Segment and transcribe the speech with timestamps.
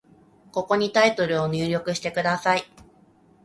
[0.51, 2.63] ここにタイトルを入力してください。